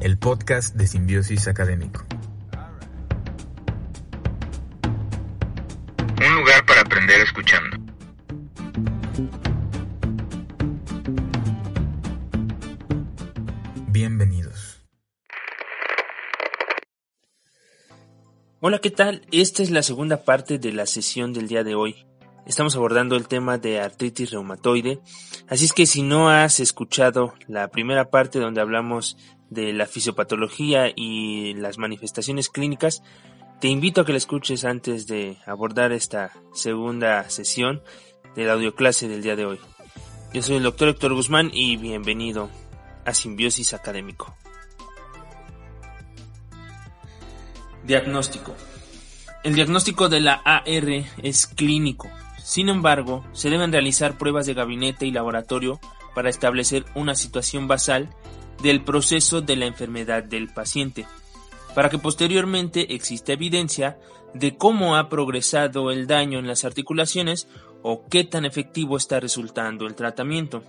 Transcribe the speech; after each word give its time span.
el 0.00 0.16
podcast 0.18 0.74
de 0.76 0.86
Simbiosis 0.86 1.46
Académico. 1.46 2.06
Un 6.26 6.36
lugar 6.36 6.64
para 6.64 6.80
aprender 6.80 7.20
escuchando. 7.20 7.76
Bienvenidos. 13.88 14.82
Hola, 18.60 18.78
¿qué 18.78 18.90
tal? 18.90 19.26
Esta 19.32 19.62
es 19.62 19.70
la 19.70 19.82
segunda 19.82 20.24
parte 20.24 20.58
de 20.58 20.72
la 20.72 20.86
sesión 20.86 21.34
del 21.34 21.46
día 21.46 21.62
de 21.62 21.74
hoy. 21.74 22.06
Estamos 22.46 22.74
abordando 22.74 23.16
el 23.16 23.28
tema 23.28 23.58
de 23.58 23.80
artritis 23.80 24.30
reumatoide, 24.30 25.00
así 25.46 25.66
es 25.66 25.72
que 25.74 25.84
si 25.84 26.02
no 26.02 26.30
has 26.30 26.58
escuchado 26.58 27.34
la 27.46 27.68
primera 27.68 28.10
parte 28.10 28.38
donde 28.38 28.62
hablamos 28.62 29.16
de 29.50 29.72
la 29.72 29.86
fisiopatología 29.86 30.90
y 30.94 31.54
las 31.54 31.76
manifestaciones 31.76 32.48
clínicas, 32.48 33.02
te 33.60 33.68
invito 33.68 34.00
a 34.00 34.06
que 34.06 34.12
la 34.12 34.18
escuches 34.18 34.64
antes 34.64 35.06
de 35.06 35.36
abordar 35.44 35.92
esta 35.92 36.32
segunda 36.54 37.28
sesión 37.28 37.82
de 38.34 38.44
la 38.44 38.54
audioclase 38.54 39.08
del 39.08 39.22
día 39.22 39.36
de 39.36 39.44
hoy. 39.44 39.60
Yo 40.32 40.42
soy 40.42 40.56
el 40.56 40.62
doctor 40.62 40.88
Héctor 40.88 41.12
Guzmán 41.12 41.50
y 41.52 41.76
bienvenido 41.76 42.48
a 43.04 43.12
Simbiosis 43.12 43.74
Académico. 43.74 44.34
Diagnóstico. 47.84 48.54
El 49.42 49.54
diagnóstico 49.54 50.08
de 50.08 50.20
la 50.20 50.34
AR 50.44 51.04
es 51.22 51.46
clínico. 51.46 52.08
Sin 52.42 52.68
embargo, 52.68 53.24
se 53.32 53.50
deben 53.50 53.72
realizar 53.72 54.16
pruebas 54.16 54.46
de 54.46 54.54
gabinete 54.54 55.06
y 55.06 55.10
laboratorio 55.10 55.80
para 56.14 56.30
establecer 56.30 56.84
una 56.94 57.14
situación 57.14 57.68
basal 57.68 58.14
del 58.62 58.82
proceso 58.84 59.40
de 59.40 59.56
la 59.56 59.66
enfermedad 59.66 60.22
del 60.22 60.48
paciente, 60.48 61.06
para 61.74 61.88
que 61.88 61.98
posteriormente 61.98 62.94
exista 62.94 63.32
evidencia 63.32 63.98
de 64.34 64.56
cómo 64.56 64.96
ha 64.96 65.08
progresado 65.08 65.90
el 65.90 66.06
daño 66.06 66.38
en 66.38 66.46
las 66.46 66.64
articulaciones 66.64 67.48
o 67.82 68.06
qué 68.08 68.24
tan 68.24 68.44
efectivo 68.44 68.96
está 68.96 69.20
resultando 69.20 69.86
el 69.86 69.94
tratamiento. 69.94 70.62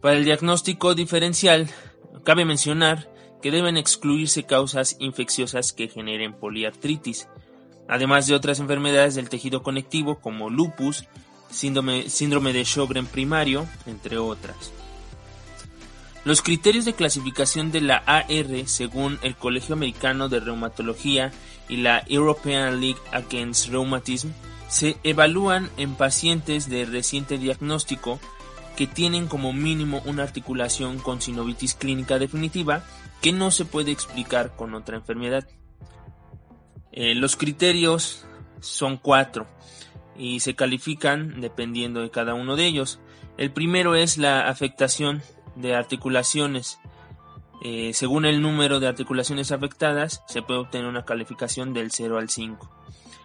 Para 0.00 0.16
el 0.16 0.24
diagnóstico 0.24 0.94
diferencial, 0.94 1.68
cabe 2.24 2.44
mencionar 2.44 3.10
que 3.42 3.50
deben 3.50 3.76
excluirse 3.76 4.44
causas 4.44 4.96
infecciosas 4.98 5.72
que 5.72 5.88
generen 5.88 6.34
poliartritis, 6.34 7.28
además 7.88 8.26
de 8.26 8.34
otras 8.34 8.60
enfermedades 8.60 9.14
del 9.14 9.28
tejido 9.28 9.62
conectivo 9.62 10.20
como 10.20 10.50
lupus, 10.50 11.04
síndrome, 11.50 12.52
de 12.52 12.64
Sjögren 12.64 13.06
primario, 13.06 13.66
entre 13.86 14.18
otras. 14.18 14.72
Los 16.26 16.42
criterios 16.42 16.84
de 16.84 16.92
clasificación 16.92 17.70
de 17.70 17.80
la 17.80 17.98
AR 17.98 18.66
según 18.66 19.16
el 19.22 19.36
Colegio 19.36 19.76
Americano 19.76 20.28
de 20.28 20.40
Reumatología 20.40 21.30
y 21.68 21.76
la 21.76 22.02
European 22.08 22.80
League 22.80 22.98
Against 23.12 23.68
Rheumatism 23.68 24.30
se 24.66 24.96
evalúan 25.04 25.70
en 25.76 25.94
pacientes 25.94 26.68
de 26.68 26.84
reciente 26.84 27.38
diagnóstico 27.38 28.18
que 28.76 28.88
tienen 28.88 29.28
como 29.28 29.52
mínimo 29.52 30.02
una 30.04 30.24
articulación 30.24 30.98
con 30.98 31.20
sinovitis 31.20 31.74
clínica 31.74 32.18
definitiva 32.18 32.82
que 33.22 33.30
no 33.30 33.52
se 33.52 33.64
puede 33.64 33.92
explicar 33.92 34.56
con 34.56 34.74
otra 34.74 34.96
enfermedad. 34.96 35.46
Eh, 36.90 37.14
los 37.14 37.36
criterios 37.36 38.26
son 38.58 38.96
cuatro 38.96 39.46
y 40.18 40.40
se 40.40 40.56
califican 40.56 41.40
dependiendo 41.40 42.00
de 42.00 42.10
cada 42.10 42.34
uno 42.34 42.56
de 42.56 42.66
ellos. 42.66 42.98
El 43.38 43.52
primero 43.52 43.94
es 43.94 44.18
la 44.18 44.48
afectación 44.48 45.22
de 45.56 45.74
articulaciones. 45.74 46.78
Eh, 47.62 47.92
según 47.94 48.26
el 48.26 48.42
número 48.42 48.80
de 48.80 48.86
articulaciones 48.86 49.50
afectadas, 49.50 50.22
se 50.28 50.42
puede 50.42 50.60
obtener 50.60 50.86
una 50.86 51.04
calificación 51.04 51.72
del 51.72 51.90
0 51.90 52.18
al 52.18 52.28
5. 52.28 52.70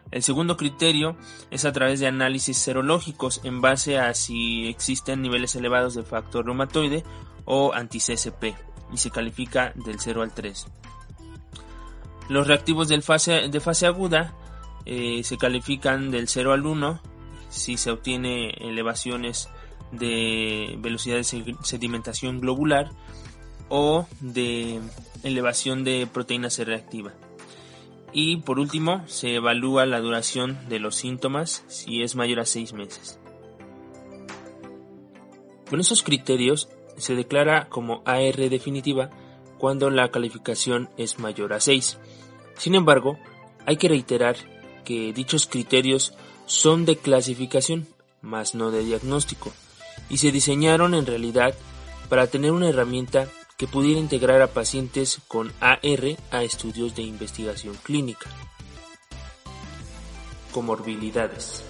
El 0.09 0.23
segundo 0.23 0.57
criterio 0.57 1.15
es 1.51 1.63
a 1.63 1.71
través 1.71 1.99
de 1.99 2.07
análisis 2.07 2.57
serológicos 2.57 3.39
en 3.43 3.61
base 3.61 3.97
a 3.97 4.13
si 4.13 4.67
existen 4.67 5.21
niveles 5.21 5.55
elevados 5.55 5.93
de 5.95 6.03
factor 6.03 6.45
reumatoide 6.45 7.03
o 7.45 7.73
anti-CSP 7.73 8.55
y 8.91 8.97
se 8.97 9.11
califica 9.11 9.71
del 9.75 9.99
0 9.99 10.21
al 10.21 10.33
3. 10.33 10.67
Los 12.27 12.47
reactivos 12.47 12.89
fase, 13.03 13.49
de 13.49 13.59
fase 13.59 13.85
aguda 13.87 14.33
eh, 14.85 15.21
se 15.23 15.37
califican 15.37 16.11
del 16.11 16.27
0 16.27 16.53
al 16.53 16.65
1 16.65 17.01
si 17.49 17.77
se 17.77 17.91
obtiene 17.91 18.49
elevaciones 18.61 19.49
de 19.91 20.75
velocidad 20.79 21.17
de 21.17 21.55
sedimentación 21.63 22.39
globular 22.39 22.91
o 23.69 24.05
de 24.19 24.81
elevación 25.23 25.83
de 25.83 26.07
proteína 26.11 26.49
C 26.49 26.65
reactiva. 26.65 27.13
Y 28.13 28.37
por 28.37 28.59
último, 28.59 29.07
se 29.07 29.35
evalúa 29.35 29.85
la 29.85 30.01
duración 30.01 30.57
de 30.67 30.79
los 30.79 30.95
síntomas 30.95 31.63
si 31.67 32.01
es 32.01 32.15
mayor 32.15 32.41
a 32.41 32.45
6 32.45 32.73
meses. 32.73 33.19
Con 35.69 35.79
esos 35.79 36.03
criterios 36.03 36.67
se 36.97 37.15
declara 37.15 37.69
como 37.69 38.01
AR 38.05 38.35
definitiva 38.49 39.09
cuando 39.57 39.89
la 39.89 40.09
calificación 40.11 40.89
es 40.97 41.19
mayor 41.19 41.53
a 41.53 41.61
6. 41.61 41.97
Sin 42.57 42.75
embargo, 42.75 43.17
hay 43.65 43.77
que 43.77 43.87
reiterar 43.87 44.35
que 44.83 45.13
dichos 45.13 45.47
criterios 45.47 46.13
son 46.45 46.83
de 46.83 46.97
clasificación, 46.97 47.87
más 48.21 48.55
no 48.55 48.71
de 48.71 48.83
diagnóstico, 48.83 49.53
y 50.11 50.17
se 50.17 50.31
diseñaron 50.31 50.93
en 50.93 51.05
realidad 51.05 51.55
para 52.09 52.27
tener 52.27 52.51
una 52.51 52.67
herramienta 52.67 53.29
que 53.57 53.65
pudiera 53.65 53.99
integrar 53.99 54.41
a 54.41 54.47
pacientes 54.47 55.21
con 55.27 55.53
AR 55.61 56.17
a 56.31 56.43
estudios 56.43 56.95
de 56.95 57.03
investigación 57.03 57.77
clínica. 57.81 58.29
Comorbilidades. 60.51 61.63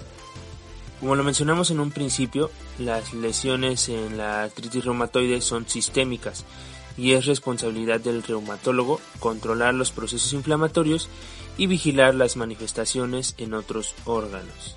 Como 0.98 1.14
lo 1.14 1.22
mencionamos 1.22 1.70
en 1.70 1.78
un 1.78 1.92
principio, 1.92 2.50
las 2.80 3.14
lesiones 3.14 3.88
en 3.88 4.18
la 4.18 4.42
artritis 4.42 4.84
reumatoide 4.84 5.40
son 5.40 5.68
sistémicas 5.68 6.44
y 6.96 7.12
es 7.12 7.26
responsabilidad 7.26 8.00
del 8.00 8.24
reumatólogo 8.24 9.00
controlar 9.20 9.74
los 9.74 9.92
procesos 9.92 10.32
inflamatorios 10.32 11.08
y 11.58 11.68
vigilar 11.68 12.16
las 12.16 12.36
manifestaciones 12.36 13.36
en 13.38 13.54
otros 13.54 13.94
órganos. 14.04 14.76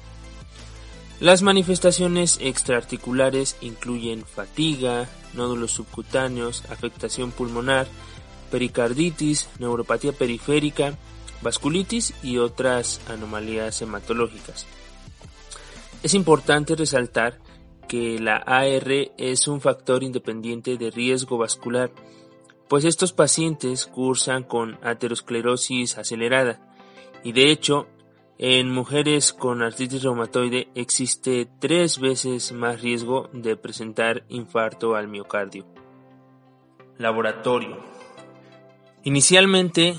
Las 1.20 1.42
manifestaciones 1.42 2.40
extraarticulares 2.42 3.56
incluyen 3.62 4.26
fatiga, 4.26 5.08
nódulos 5.34 5.72
subcutáneos, 5.72 6.64
afectación 6.70 7.32
pulmonar, 7.32 7.88
pericarditis, 8.52 9.48
neuropatía 9.60 10.12
periférica, 10.12 10.98
vasculitis 11.42 12.14
y 12.22 12.38
otras 12.38 13.00
anomalías 13.08 13.82
hematológicas. 13.82 14.66
Es 16.04 16.14
importante 16.14 16.76
resaltar 16.76 17.40
que 17.88 18.20
la 18.20 18.38
AR 18.38 18.92
es 19.18 19.48
un 19.48 19.62
factor 19.62 20.04
independiente 20.04 20.78
de 20.78 20.92
riesgo 20.92 21.38
vascular, 21.38 21.92
pues 22.68 22.84
estos 22.84 23.14
pacientes 23.14 23.86
cursan 23.86 24.44
con 24.44 24.78
aterosclerosis 24.84 25.98
acelerada 25.98 26.60
y 27.24 27.32
de 27.32 27.52
hecho 27.52 27.88
en 28.38 28.70
mujeres 28.72 29.32
con 29.32 29.62
artritis 29.62 30.04
reumatoide 30.04 30.68
existe 30.76 31.48
tres 31.60 32.00
veces 32.00 32.52
más 32.52 32.82
riesgo 32.82 33.30
de 33.32 33.56
presentar 33.56 34.24
infarto 34.28 34.96
al 34.96 35.08
miocardio. 35.08 35.66
Laboratorio. 36.98 37.78
Inicialmente 39.04 39.96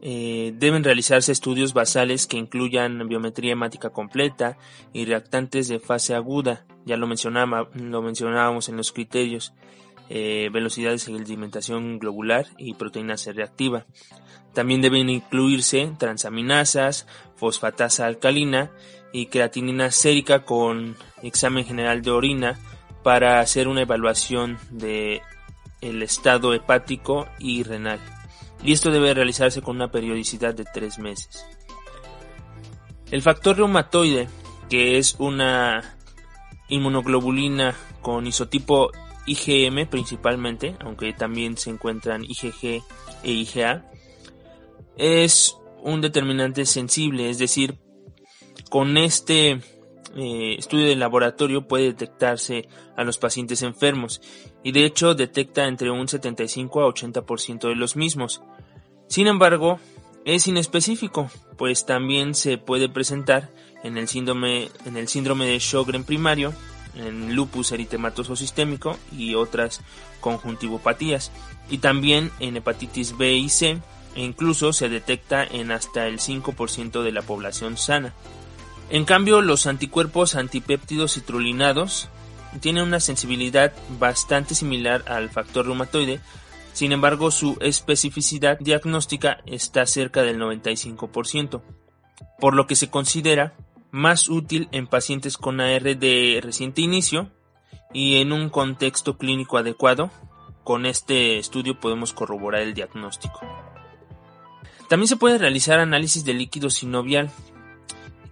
eh, 0.00 0.52
deben 0.56 0.84
realizarse 0.84 1.32
estudios 1.32 1.74
basales 1.74 2.26
que 2.26 2.36
incluyan 2.36 3.08
biometría 3.08 3.52
hemática 3.52 3.90
completa 3.90 4.58
y 4.92 5.04
reactantes 5.04 5.68
de 5.68 5.80
fase 5.80 6.14
aguda, 6.14 6.64
ya 6.84 6.96
lo, 6.96 7.06
lo 7.06 8.02
mencionábamos 8.02 8.68
en 8.68 8.76
los 8.76 8.92
criterios, 8.92 9.54
eh, 10.08 10.50
velocidad 10.52 10.90
de 10.90 10.98
sedimentación 10.98 11.98
globular 11.98 12.46
y 12.58 12.74
proteína 12.74 13.16
C 13.16 13.32
reactiva. 13.32 13.86
También 14.52 14.82
deben 14.82 15.08
incluirse 15.08 15.92
transaminasas, 15.98 17.06
fosfatasa 17.36 18.06
alcalina 18.06 18.70
y 19.12 19.26
creatinina 19.26 19.90
sérica 19.90 20.44
con 20.44 20.96
examen 21.22 21.64
general 21.64 22.02
de 22.02 22.10
orina 22.10 22.58
para 23.02 23.40
hacer 23.40 23.68
una 23.68 23.82
evaluación 23.82 24.58
de 24.70 25.22
el 25.80 26.02
estado 26.02 26.54
hepático 26.54 27.26
y 27.38 27.62
renal. 27.62 28.00
Y 28.62 28.72
esto 28.72 28.90
debe 28.90 29.12
realizarse 29.12 29.60
con 29.60 29.76
una 29.76 29.90
periodicidad 29.90 30.54
de 30.54 30.64
tres 30.64 30.98
meses. 30.98 31.44
El 33.10 33.22
factor 33.22 33.56
reumatoide, 33.56 34.28
que 34.70 34.98
es 34.98 35.16
una 35.18 35.96
inmunoglobulina 36.68 37.74
con 38.00 38.26
isotipo 38.26 38.90
IgM 39.26 39.86
principalmente, 39.88 40.76
aunque 40.80 41.12
también 41.12 41.56
se 41.56 41.70
encuentran 41.70 42.24
IgG 42.24 42.82
e 43.22 43.30
IgA, 43.30 43.90
es 44.96 45.56
un 45.82 46.00
determinante 46.00 46.66
sensible, 46.66 47.30
es 47.30 47.38
decir, 47.38 47.78
con 48.70 48.96
este 48.96 49.60
eh, 50.14 50.56
estudio 50.58 50.88
de 50.88 50.96
laboratorio 50.96 51.66
puede 51.66 51.84
detectarse 51.84 52.68
a 52.96 53.04
los 53.04 53.18
pacientes 53.18 53.62
enfermos 53.62 54.20
y 54.62 54.72
de 54.72 54.84
hecho 54.84 55.14
detecta 55.14 55.66
entre 55.66 55.90
un 55.90 56.06
75 56.06 56.82
a 56.82 56.88
80% 56.88 57.68
de 57.68 57.76
los 57.76 57.96
mismos. 57.96 58.42
Sin 59.08 59.26
embargo, 59.26 59.78
es 60.24 60.46
inespecífico, 60.46 61.30
pues 61.56 61.86
también 61.86 62.34
se 62.34 62.58
puede 62.58 62.88
presentar 62.88 63.50
en 63.82 63.96
el 63.96 64.08
síndrome, 64.08 64.68
en 64.84 64.96
el 64.96 65.08
síndrome 65.08 65.46
de 65.46 65.58
Sjögren 65.58 66.04
primario, 66.04 66.52
en 66.94 67.34
lupus 67.34 67.72
eritematoso 67.72 68.36
sistémico 68.36 68.98
y 69.10 69.34
otras 69.34 69.80
conjuntivopatías, 70.20 71.32
y 71.70 71.78
también 71.78 72.30
en 72.40 72.56
hepatitis 72.56 73.16
B 73.16 73.34
y 73.34 73.48
C, 73.48 73.78
e 74.14 74.22
incluso 74.22 74.72
se 74.72 74.88
detecta 74.88 75.44
en 75.44 75.70
hasta 75.70 76.06
el 76.06 76.18
5% 76.18 77.02
de 77.02 77.12
la 77.12 77.22
población 77.22 77.76
sana. 77.76 78.12
En 78.90 79.04
cambio, 79.04 79.40
los 79.40 79.66
anticuerpos 79.66 80.34
antipéptidos 80.34 81.14
citrulinados 81.14 82.08
tienen 82.60 82.84
una 82.84 83.00
sensibilidad 83.00 83.72
bastante 83.98 84.54
similar 84.54 85.02
al 85.06 85.30
factor 85.30 85.66
reumatoide, 85.66 86.20
sin 86.72 86.92
embargo 86.92 87.30
su 87.30 87.56
especificidad 87.60 88.58
diagnóstica 88.58 89.38
está 89.46 89.86
cerca 89.86 90.22
del 90.22 90.38
95%, 90.38 91.62
por 92.38 92.54
lo 92.54 92.66
que 92.66 92.76
se 92.76 92.90
considera 92.90 93.54
más 93.92 94.28
útil 94.28 94.68
en 94.72 94.88
pacientes 94.88 95.36
con 95.36 95.60
AR 95.60 95.96
de 95.96 96.40
reciente 96.42 96.80
inicio 96.80 97.30
y 97.92 98.20
en 98.20 98.32
un 98.32 98.48
contexto 98.48 99.18
clínico 99.18 99.58
adecuado. 99.58 100.10
Con 100.64 100.86
este 100.86 101.38
estudio 101.38 101.78
podemos 101.78 102.12
corroborar 102.12 102.62
el 102.62 102.74
diagnóstico. 102.74 103.40
También 104.88 105.08
se 105.08 105.16
puede 105.16 105.38
realizar 105.38 105.78
análisis 105.78 106.24
de 106.24 106.34
líquido 106.34 106.70
sinovial, 106.70 107.30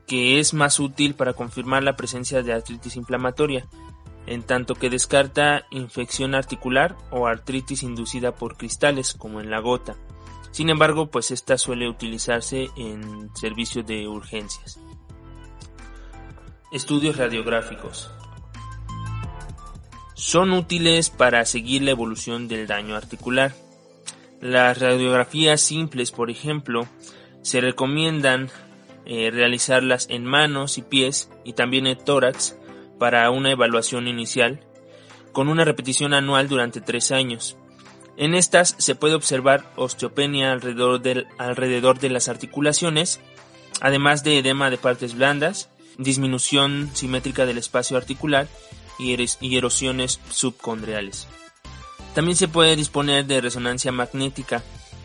que 0.07 0.41
es 0.41 0.55
más 0.55 0.81
útil 0.81 1.15
para 1.15 1.35
confirmar 1.35 1.83
la 1.83 1.97
presencia 1.97 2.43
de 2.43 2.53
artritis 2.53 2.97
inflamatoria, 2.97 3.69
en 4.27 4.43
tanto 4.43 4.75
que 4.75 4.91
descarta 4.91 5.67
infección 5.71 6.35
articular 6.35 6.97
o 7.11 7.27
artritis 7.27 7.83
inducida 7.83 8.35
por 8.35 8.57
cristales, 8.57 9.15
como 9.15 9.41
en 9.41 9.51
la 9.51 9.61
gota. 9.61 9.97
Sin 10.53 10.71
embargo, 10.71 11.11
pues 11.11 11.31
esta 11.31 11.59
suele 11.59 11.89
utilizarse 11.89 12.71
en 12.77 13.35
servicios 13.35 13.87
de 13.87 14.09
urgencias. 14.09 14.81
Estudios 16.73 17.17
radiográficos. 17.17 18.13
Son 20.15 20.53
útiles 20.53 21.11
para 21.11 21.45
seguir 21.45 21.83
la 21.83 21.91
evolución 21.91 22.47
del 22.47 22.69
daño 22.69 22.95
articular. 22.95 23.53
Las 24.41 24.79
radiografías 24.79 25.61
simples, 25.61 26.13
por 26.13 26.31
ejemplo, 26.31 26.87
se 27.43 27.61
recomiendan 27.61 28.51
eh, 29.05 29.33
realizarlas 29.33 30.07
en 30.11 30.25
manos 30.25 30.79
y 30.79 30.83
pies 30.83 31.29
y 31.45 31.55
también 31.55 31.89
en 31.89 31.99
tórax 31.99 32.57
para 33.01 33.29
una 33.31 33.51
evaluación 33.51 34.07
inicial 34.07 34.61
con 35.33 35.49
una 35.49 35.65
repetición 35.65 36.15
anual 36.15 36.49
durante 36.49 36.81
tres 36.81 37.11
años. 37.11 37.57
En 38.17 38.35
estas 38.35 38.77
se 38.79 38.95
puede 38.95 39.15
observar 39.15 39.65
osteopenia 39.75 40.53
alrededor, 40.53 41.01
de 41.99 42.11
las 42.11 42.29
articulaciones, 42.29 43.21
además 43.81 44.23
de 44.23 44.39
edema 44.39 44.71
de 44.71 44.77
partes 44.77 45.17
blandas, 45.17 45.71
disminución 46.02 46.91
simétrica 46.94 47.47
del 47.47 47.58
espacio 47.58 47.97
articular 47.97 48.49
y 48.99 49.56
erosiones 49.56 50.20
subcondriales. 50.31 51.26
También 52.14 52.37
se 52.37 52.49
puede 52.49 52.76
disponer 52.76 53.26
de 53.26 53.41
resonancia 53.41 53.93
magnética, 53.93 54.62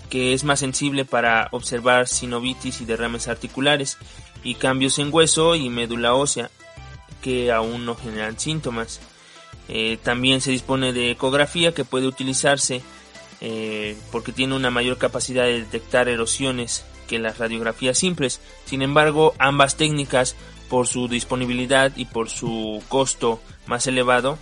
que 0.10 0.34
es 0.34 0.44
más 0.44 0.60
sensible 0.60 1.06
para 1.06 1.48
observar 1.52 2.08
sinovitis 2.08 2.82
y 2.82 2.86
derrames 2.86 3.28
articulares, 3.28 3.98
y 4.44 4.56
cambios 4.56 5.00
en 5.00 5.14
hueso 5.14 5.56
y 5.56 5.70
médula 5.70 6.14
ósea, 6.14 6.50
que 7.22 7.52
aún 7.52 7.86
no 7.86 7.96
generan 7.96 8.40
síntomas. 8.40 9.00
Eh, 9.68 9.98
también 10.04 10.42
se 10.42 10.52
dispone 10.52 10.94
de 10.94 11.12
ecografía 11.12 11.74
que 11.74 11.86
puede 11.86 12.06
utilizarse 12.06 12.84
eh, 13.42 13.98
porque 14.12 14.32
tiene 14.32 14.56
una 14.56 14.70
mayor 14.70 14.98
capacidad 14.98 15.44
de 15.44 15.60
detectar 15.60 16.08
erosiones 16.08 16.86
que 17.08 17.20
las 17.20 17.38
radiografías 17.38 17.98
simples. 17.98 18.40
Sin 18.66 18.82
embargo, 18.82 19.34
ambas 19.38 19.76
técnicas 19.76 20.36
por 20.70 20.88
su 20.88 21.08
disponibilidad 21.08 21.92
y 21.96 22.06
por 22.06 22.30
su 22.30 22.82
costo 22.88 23.42
más 23.68 23.88
elevado, 23.88 24.38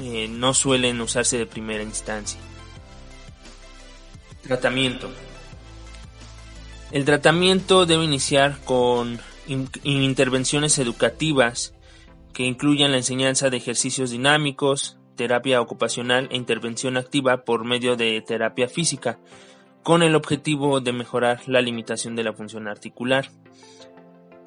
eh, 0.00 0.28
no 0.28 0.54
suelen 0.54 1.00
usarse 1.00 1.38
de 1.38 1.46
primera 1.46 1.82
instancia. 1.82 2.40
Tratamiento. 4.42 5.10
El 6.90 7.04
tratamiento 7.04 7.84
debe 7.84 8.04
iniciar 8.04 8.58
con 8.64 9.20
intervenciones 9.84 10.78
educativas 10.78 11.74
que 12.32 12.44
incluyan 12.44 12.92
la 12.92 12.98
enseñanza 12.98 13.50
de 13.50 13.56
ejercicios 13.56 14.10
dinámicos, 14.10 14.98
terapia 15.16 15.60
ocupacional 15.60 16.28
e 16.30 16.36
intervención 16.36 16.96
activa 16.96 17.44
por 17.44 17.64
medio 17.64 17.96
de 17.96 18.22
terapia 18.22 18.68
física, 18.68 19.18
con 19.82 20.02
el 20.02 20.14
objetivo 20.14 20.80
de 20.80 20.92
mejorar 20.92 21.40
la 21.46 21.60
limitación 21.60 22.14
de 22.14 22.24
la 22.24 22.32
función 22.32 22.68
articular. 22.68 23.30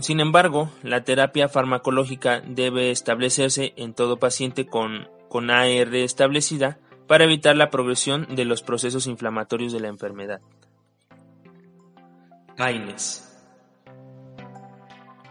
Sin 0.01 0.19
embargo, 0.19 0.71
la 0.81 1.03
terapia 1.03 1.48
farmacológica 1.48 2.42
debe 2.42 2.89
establecerse 2.89 3.74
en 3.77 3.94
todo 3.94 4.18
paciente 4.18 4.65
con, 4.65 5.07
AR 5.31 5.95
establecida 5.95 6.80
para 7.07 7.25
evitar 7.25 7.56
la 7.56 7.69
progresión 7.69 8.36
de 8.36 8.45
los 8.45 8.63
procesos 8.63 9.06
inflamatorios 9.06 9.71
de 9.71 9.80
la 9.80 9.89
enfermedad. 9.89 10.42
AINES. 12.57 13.27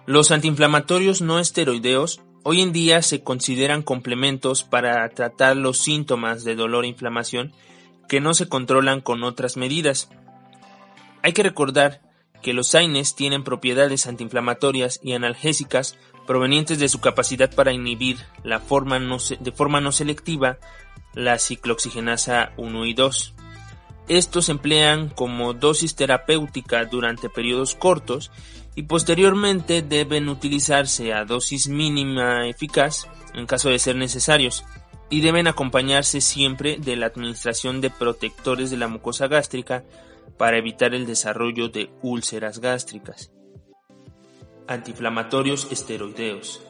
Los 0.07 0.31
antiinflamatorios 0.31 1.21
no 1.21 1.41
esteroideos 1.41 2.21
hoy 2.45 2.63
en 2.63 2.73
día 2.73 3.03
se 3.03 3.23
consideran 3.23 3.83
complementos 3.83 4.63
para 4.63 5.09
tratar 5.11 5.57
los 5.57 5.79
síntomas 5.79 6.45
de 6.45 6.55
dolor 6.55 6.85
e 6.85 6.89
inflamación 6.89 7.53
que 8.09 8.21
no 8.21 8.35
se 8.35 8.49
controlan 8.49 9.01
con 9.01 9.25
otras 9.25 9.57
medidas. 9.57 10.11
Hay 11.23 11.33
que 11.33 11.43
recordar 11.43 12.01
que 12.43 12.53
los 12.53 12.75
AINES 12.75 13.15
tienen 13.15 13.45
propiedades 13.45 14.07
antiinflamatorias 14.07 15.01
y 15.03 15.13
analgésicas 15.13 15.97
provenientes 16.27 16.79
de 16.79 16.89
su 16.89 17.01
capacidad 17.01 17.53
para 17.55 17.73
inhibir 17.73 18.19
la 18.45 18.61
forma 18.61 18.99
de 18.99 19.53
forma 19.53 19.81
no 19.81 19.93
selectiva 19.93 20.59
la 21.15 21.39
ciclooxigenasa 21.39 22.53
1 22.57 22.87
y 22.87 22.95
2. 22.95 23.35
Estos 24.09 24.47
se 24.47 24.53
emplean 24.53 25.09
como 25.09 25.55
dosis 25.55 25.95
terapéutica 25.95 26.85
durante 26.85 27.29
periodos 27.29 27.75
cortos 27.75 28.31
y 28.75 28.85
posteriormente 28.85 29.83
deben 29.83 30.29
utilizarse 30.29 31.13
a 31.13 31.25
dosis 31.25 31.69
mínima 31.69 32.47
eficaz 32.49 33.09
en 33.35 33.47
caso 33.47 33.69
de 33.69 33.79
ser 33.79 33.97
necesarios 33.97 34.65
y 35.11 35.21
deben 35.21 35.49
acompañarse 35.49 36.21
siempre 36.21 36.77
de 36.79 36.97
la 36.97 37.07
administración 37.07 37.81
de 37.81 37.91
protectores 37.91 38.71
de 38.71 38.77
la 38.77 38.89
mucosa 38.89 39.27
gástrica 39.27 39.85
para 40.41 40.57
evitar 40.57 40.95
el 40.95 41.05
desarrollo 41.05 41.69
de 41.69 41.91
úlceras 42.01 42.61
gástricas. 42.61 43.31
Antiinflamatorios 44.67 45.71
esteroideos. 45.71 46.63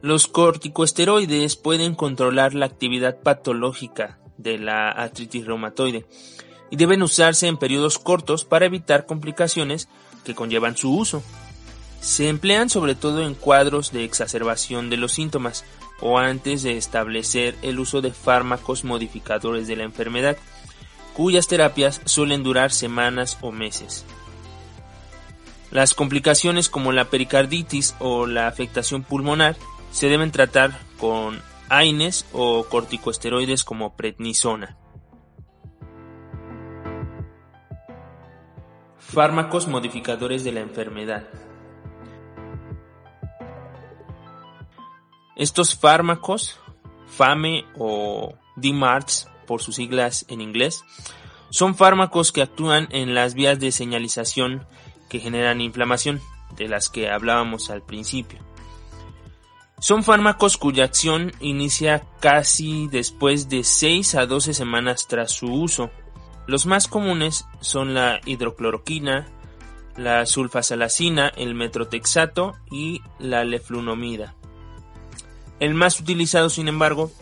Los 0.00 0.26
corticosteroides 0.26 1.54
pueden 1.54 1.94
controlar 1.94 2.54
la 2.54 2.66
actividad 2.66 3.20
patológica 3.20 4.18
de 4.36 4.58
la 4.58 4.90
artritis 4.90 5.46
reumatoide 5.46 6.06
y 6.70 6.76
deben 6.76 7.04
usarse 7.04 7.46
en 7.46 7.56
periodos 7.56 8.00
cortos 8.00 8.44
para 8.44 8.66
evitar 8.66 9.06
complicaciones 9.06 9.88
que 10.24 10.34
conllevan 10.34 10.76
su 10.76 10.92
uso. 10.92 11.22
Se 12.00 12.28
emplean 12.28 12.68
sobre 12.68 12.96
todo 12.96 13.22
en 13.22 13.36
cuadros 13.36 13.92
de 13.92 14.02
exacerbación 14.02 14.90
de 14.90 14.96
los 14.96 15.12
síntomas, 15.12 15.64
o 16.02 16.18
antes 16.18 16.62
de 16.62 16.76
establecer 16.76 17.56
el 17.62 17.78
uso 17.78 18.02
de 18.02 18.12
fármacos 18.12 18.84
modificadores 18.84 19.66
de 19.68 19.76
la 19.76 19.84
enfermedad, 19.84 20.36
cuyas 21.14 21.46
terapias 21.46 22.00
suelen 22.04 22.42
durar 22.42 22.72
semanas 22.72 23.38
o 23.40 23.52
meses. 23.52 24.04
Las 25.70 25.94
complicaciones 25.94 26.68
como 26.68 26.92
la 26.92 27.06
pericarditis 27.06 27.94
o 27.98 28.26
la 28.26 28.48
afectación 28.48 29.04
pulmonar 29.04 29.56
se 29.90 30.08
deben 30.08 30.32
tratar 30.32 30.78
con 30.98 31.40
AINES 31.68 32.26
o 32.32 32.64
corticosteroides 32.64 33.64
como 33.64 33.96
prednisona. 33.96 34.76
Fármacos 38.98 39.68
modificadores 39.68 40.44
de 40.44 40.52
la 40.52 40.60
enfermedad. 40.60 41.28
Estos 45.42 45.74
fármacos, 45.74 46.60
FAME 47.08 47.64
o 47.76 48.32
DMARDS 48.54 49.28
por 49.44 49.60
sus 49.60 49.74
siglas 49.74 50.24
en 50.28 50.40
inglés, 50.40 50.84
son 51.50 51.74
fármacos 51.74 52.30
que 52.30 52.42
actúan 52.42 52.86
en 52.92 53.16
las 53.16 53.34
vías 53.34 53.58
de 53.58 53.72
señalización 53.72 54.68
que 55.08 55.18
generan 55.18 55.60
inflamación, 55.60 56.20
de 56.56 56.68
las 56.68 56.88
que 56.88 57.10
hablábamos 57.10 57.70
al 57.70 57.82
principio. 57.82 58.38
Son 59.80 60.04
fármacos 60.04 60.56
cuya 60.56 60.84
acción 60.84 61.32
inicia 61.40 62.06
casi 62.20 62.86
después 62.86 63.48
de 63.48 63.64
6 63.64 64.14
a 64.14 64.26
12 64.26 64.54
semanas 64.54 65.08
tras 65.08 65.32
su 65.32 65.52
uso. 65.52 65.90
Los 66.46 66.66
más 66.66 66.86
comunes 66.86 67.46
son 67.60 67.94
la 67.94 68.20
hidrocloroquina, 68.26 69.26
la 69.96 70.24
sulfasalacina, 70.24 71.32
el 71.36 71.56
metrotexato 71.56 72.54
y 72.70 73.00
la 73.18 73.42
leflunomida. 73.42 74.36
El 75.62 75.74
más 75.74 76.00
utilizado, 76.00 76.50
sin 76.50 76.66
embargo, 76.66 77.12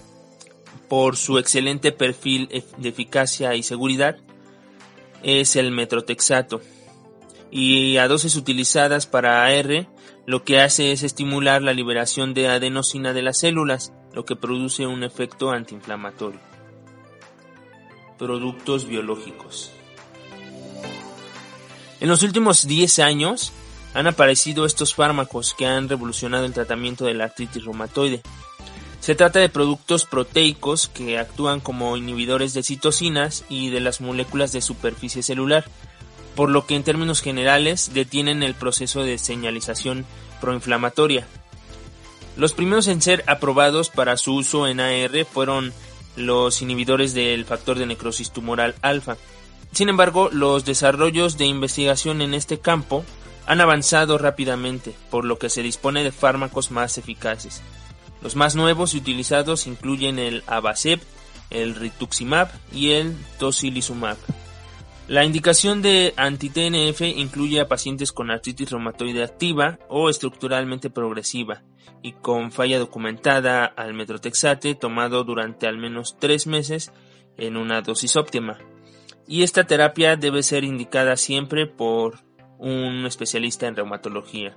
por 0.88 1.18
su 1.18 1.36
excelente 1.36 1.92
perfil 1.92 2.48
de 2.78 2.88
eficacia 2.88 3.54
y 3.54 3.62
seguridad, 3.62 4.16
es 5.22 5.56
el 5.56 5.72
metrotexato. 5.72 6.62
Y 7.50 7.98
a 7.98 8.08
dosis 8.08 8.36
utilizadas 8.36 9.06
para 9.06 9.44
AR, 9.44 9.88
lo 10.24 10.42
que 10.42 10.58
hace 10.58 10.90
es 10.90 11.02
estimular 11.02 11.60
la 11.60 11.74
liberación 11.74 12.32
de 12.32 12.48
adenosina 12.48 13.12
de 13.12 13.20
las 13.20 13.36
células, 13.36 13.92
lo 14.14 14.24
que 14.24 14.36
produce 14.36 14.86
un 14.86 15.04
efecto 15.04 15.50
antiinflamatorio. 15.50 16.40
Productos 18.16 18.88
biológicos. 18.88 19.70
En 22.00 22.08
los 22.08 22.22
últimos 22.22 22.66
10 22.66 23.00
años 23.00 23.52
han 23.94 24.06
aparecido 24.06 24.64
estos 24.64 24.94
fármacos 24.94 25.54
que 25.54 25.66
han 25.66 25.88
revolucionado 25.88 26.44
el 26.44 26.52
tratamiento 26.52 27.04
de 27.04 27.14
la 27.14 27.24
artritis 27.24 27.64
reumatoide. 27.64 28.22
Se 29.00 29.14
trata 29.14 29.40
de 29.40 29.48
productos 29.48 30.04
proteicos 30.04 30.88
que 30.88 31.18
actúan 31.18 31.60
como 31.60 31.96
inhibidores 31.96 32.52
de 32.52 32.62
citocinas 32.62 33.44
y 33.48 33.70
de 33.70 33.80
las 33.80 34.00
moléculas 34.00 34.52
de 34.52 34.60
superficie 34.60 35.22
celular, 35.22 35.64
por 36.34 36.50
lo 36.50 36.66
que 36.66 36.76
en 36.76 36.84
términos 36.84 37.22
generales 37.22 37.92
detienen 37.94 38.42
el 38.42 38.54
proceso 38.54 39.02
de 39.02 39.18
señalización 39.18 40.04
proinflamatoria. 40.40 41.26
Los 42.36 42.52
primeros 42.52 42.86
en 42.88 43.02
ser 43.02 43.24
aprobados 43.26 43.90
para 43.90 44.16
su 44.16 44.34
uso 44.34 44.68
en 44.68 44.80
AR 44.80 45.24
fueron 45.24 45.72
los 46.16 46.62
inhibidores 46.62 47.14
del 47.14 47.44
factor 47.44 47.78
de 47.78 47.86
necrosis 47.86 48.30
tumoral 48.30 48.74
alfa. 48.82 49.16
Sin 49.72 49.88
embargo, 49.88 50.28
los 50.32 50.64
desarrollos 50.64 51.38
de 51.38 51.46
investigación 51.46 52.22
en 52.22 52.34
este 52.34 52.58
campo 52.58 53.04
han 53.50 53.60
avanzado 53.60 54.16
rápidamente, 54.16 54.94
por 55.10 55.24
lo 55.24 55.36
que 55.36 55.50
se 55.50 55.60
dispone 55.60 56.04
de 56.04 56.12
fármacos 56.12 56.70
más 56.70 56.98
eficaces. 56.98 57.62
Los 58.22 58.36
más 58.36 58.54
nuevos 58.54 58.94
y 58.94 58.98
utilizados 58.98 59.66
incluyen 59.66 60.20
el 60.20 60.44
Abacep, 60.46 61.02
el 61.50 61.74
Rituximab 61.74 62.48
y 62.72 62.92
el 62.92 63.16
Tocilizumab. 63.40 64.16
La 65.08 65.24
indicación 65.24 65.82
de 65.82 66.14
anti-TNF 66.16 67.00
incluye 67.00 67.58
a 67.58 67.66
pacientes 67.66 68.12
con 68.12 68.30
artritis 68.30 68.70
reumatoide 68.70 69.24
activa 69.24 69.80
o 69.88 70.08
estructuralmente 70.08 70.88
progresiva 70.88 71.64
y 72.04 72.12
con 72.12 72.52
falla 72.52 72.78
documentada 72.78 73.64
al 73.64 73.94
metrotexate 73.94 74.76
tomado 74.76 75.24
durante 75.24 75.66
al 75.66 75.76
menos 75.76 76.16
tres 76.20 76.46
meses 76.46 76.92
en 77.36 77.56
una 77.56 77.82
dosis 77.82 78.14
óptima. 78.14 78.58
Y 79.26 79.42
esta 79.42 79.64
terapia 79.64 80.14
debe 80.14 80.44
ser 80.44 80.62
indicada 80.62 81.16
siempre 81.16 81.66
por 81.66 82.29
un 82.60 83.06
especialista 83.06 83.66
en 83.66 83.76
reumatología. 83.76 84.56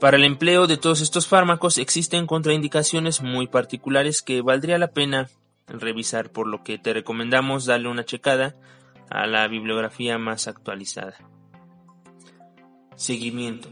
Para 0.00 0.16
el 0.16 0.24
empleo 0.24 0.66
de 0.66 0.76
todos 0.76 1.00
estos 1.00 1.26
fármacos 1.26 1.78
existen 1.78 2.26
contraindicaciones 2.26 3.22
muy 3.22 3.46
particulares 3.46 4.22
que 4.22 4.42
valdría 4.42 4.78
la 4.78 4.88
pena 4.88 5.28
revisar, 5.66 6.30
por 6.30 6.46
lo 6.46 6.64
que 6.64 6.78
te 6.78 6.92
recomendamos 6.92 7.66
darle 7.66 7.88
una 7.88 8.04
checada 8.04 8.56
a 9.10 9.26
la 9.26 9.46
bibliografía 9.46 10.18
más 10.18 10.48
actualizada. 10.48 11.14
Seguimiento. 12.96 13.68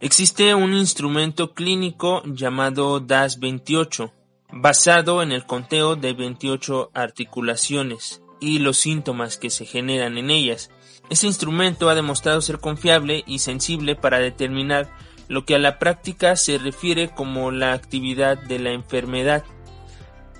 Existe 0.00 0.54
un 0.54 0.72
instrumento 0.72 1.52
clínico 1.52 2.22
llamado 2.24 3.00
DAS-28, 3.00 4.10
basado 4.52 5.22
en 5.22 5.32
el 5.32 5.46
conteo 5.46 5.96
de 5.96 6.12
28 6.12 6.90
articulaciones 6.94 8.21
y 8.42 8.58
los 8.58 8.76
síntomas 8.76 9.36
que 9.36 9.50
se 9.50 9.64
generan 9.64 10.18
en 10.18 10.28
ellas, 10.28 10.70
ese 11.10 11.28
instrumento 11.28 11.88
ha 11.88 11.94
demostrado 11.94 12.40
ser 12.40 12.58
confiable 12.58 13.22
y 13.24 13.38
sensible 13.38 13.94
para 13.94 14.18
determinar 14.18 14.90
lo 15.28 15.44
que 15.44 15.54
a 15.54 15.60
la 15.60 15.78
práctica 15.78 16.34
se 16.34 16.58
refiere 16.58 17.08
como 17.08 17.52
la 17.52 17.72
actividad 17.72 18.36
de 18.36 18.58
la 18.58 18.72
enfermedad. 18.72 19.44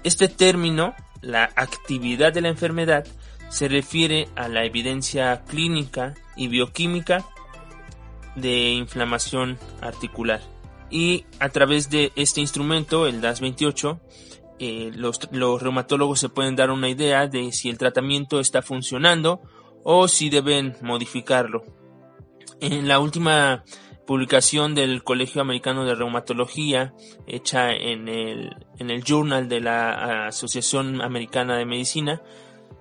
Este 0.03 0.27
término, 0.27 0.97
la 1.21 1.45
actividad 1.55 2.33
de 2.33 2.41
la 2.41 2.49
enfermedad, 2.49 3.07
se 3.51 3.69
refiere 3.69 4.29
a 4.35 4.49
la 4.49 4.65
evidencia 4.65 5.45
clínica 5.45 6.15
y 6.37 6.49
bioquímica 6.49 7.25
de 8.35 8.71
inflamación 8.71 9.59
articular. 9.81 10.41
Y 10.91 11.25
a 11.39 11.51
través 11.51 11.89
de 11.89 12.11
este 12.17 12.41
instrumento, 12.41 13.07
el 13.07 13.21
DAS-28, 13.21 14.01
eh, 14.65 14.93
los, 14.95 15.19
reumatólogos 15.61 16.21
se 16.21 16.29
pueden 16.29 16.55
dar 16.55 16.71
una 16.71 16.89
idea 16.89 17.27
de 17.27 17.51
si 17.51 17.69
el 17.69 17.79
tratamiento 17.79 18.39
está 18.39 18.63
funcionando 18.63 19.41
o 19.83 20.07
si 20.07 20.31
deben 20.31 20.77
modificarlo. 20.83 21.65
En 22.61 22.87
la 22.87 23.01
última 23.01 23.65
publicación 24.07 24.77
del 24.77 25.03
Colegio 25.03 25.41
Americano 25.41 25.85
de 25.85 25.97
Reumatología, 25.97 26.95
hecha 27.27 27.73
en 27.73 28.09
el 28.09 29.05
Journal 29.05 29.49
de 29.49 29.61
la 29.63 30.29
Asociación 30.29 31.03
Americana 31.03 31.57
de 31.57 31.67
Medicina, 31.67 32.23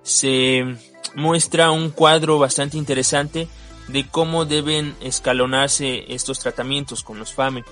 se 0.02 0.76
muestra 1.16 1.72
un 1.72 1.90
cuadro 1.90 2.38
bastante 2.38 2.76
interesante 2.76 3.48
de 3.88 4.06
cómo 4.06 4.44
deben 4.44 4.94
escalonarse 5.00 6.04
estos 6.14 6.38
tratamientos 6.38 7.02
con 7.02 7.18
los 7.18 7.32
FAME. 7.32 7.64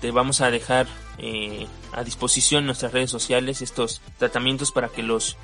Te 0.00 0.10
vamos 0.10 0.40
a 0.40 0.50
dejar 0.50 0.86
eh, 1.18 1.66
a 1.92 2.04
disposición 2.04 2.60
en 2.60 2.66
nuestras 2.66 2.92
redes 2.92 3.10
sociales 3.10 3.62
estos 3.62 4.00
tratamientos 4.18 4.72
para 4.72 4.88
que 4.88 5.02
los 5.02 5.36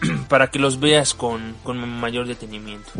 para 0.28 0.50
que 0.50 0.58
los 0.58 0.80
veas 0.80 1.14
con, 1.14 1.54
con 1.62 1.78
mayor 1.88 2.26
detenimiento. 2.26 2.90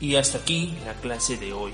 Y 0.00 0.16
hasta 0.16 0.38
aquí 0.38 0.76
la 0.84 0.94
clase 0.94 1.36
de 1.36 1.52
hoy. 1.52 1.72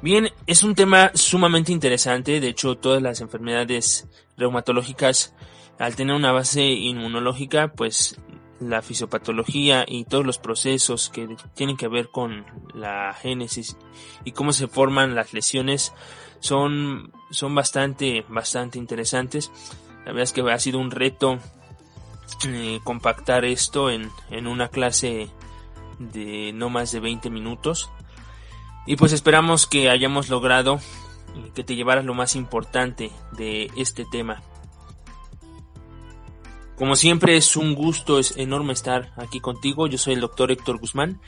Bien, 0.00 0.30
es 0.46 0.62
un 0.62 0.76
tema 0.76 1.10
sumamente 1.14 1.72
interesante, 1.72 2.40
de 2.40 2.48
hecho 2.48 2.76
todas 2.76 3.02
las 3.02 3.20
enfermedades 3.20 4.06
reumatológicas 4.36 5.34
al 5.78 5.96
tener 5.96 6.14
una 6.14 6.30
base 6.30 6.62
inmunológica, 6.62 7.72
pues 7.72 8.16
la 8.60 8.82
fisiopatología 8.82 9.84
y 9.86 10.04
todos 10.04 10.26
los 10.26 10.38
procesos 10.38 11.10
que 11.10 11.36
tienen 11.54 11.76
que 11.76 11.88
ver 11.88 12.10
con 12.10 12.44
la 12.74 13.14
génesis 13.14 13.76
y 14.24 14.32
cómo 14.32 14.52
se 14.52 14.66
forman 14.66 15.14
las 15.14 15.32
lesiones 15.32 15.92
son, 16.40 17.12
son 17.30 17.54
bastante, 17.54 18.24
bastante 18.28 18.78
interesantes. 18.78 19.50
La 20.00 20.12
verdad 20.12 20.22
es 20.22 20.32
que 20.32 20.40
ha 20.40 20.58
sido 20.58 20.78
un 20.78 20.90
reto 20.90 21.38
eh, 22.46 22.80
compactar 22.84 23.44
esto 23.44 23.90
en, 23.90 24.10
en 24.30 24.46
una 24.46 24.68
clase 24.68 25.28
de 25.98 26.52
no 26.54 26.70
más 26.70 26.92
de 26.92 27.00
20 27.00 27.30
minutos. 27.30 27.90
Y 28.86 28.96
pues 28.96 29.12
esperamos 29.12 29.66
que 29.66 29.90
hayamos 29.90 30.30
logrado 30.30 30.80
que 31.54 31.64
te 31.64 31.76
llevaras 31.76 32.04
lo 32.04 32.14
más 32.14 32.36
importante 32.36 33.10
de 33.32 33.70
este 33.76 34.04
tema. 34.04 34.42
Como 36.78 36.94
siempre 36.94 37.36
es 37.36 37.56
un 37.56 37.74
gusto, 37.74 38.20
es 38.20 38.36
enorme 38.36 38.72
estar 38.72 39.12
aquí 39.16 39.40
contigo. 39.40 39.88
Yo 39.88 39.98
soy 39.98 40.14
el 40.14 40.20
doctor 40.20 40.52
Héctor 40.52 40.78
Guzmán 40.78 41.20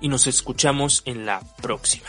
y 0.00 0.06
nos 0.08 0.28
escuchamos 0.28 1.02
en 1.06 1.26
la 1.26 1.42
próxima. 1.60 2.06